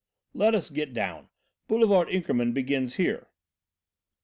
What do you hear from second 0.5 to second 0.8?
us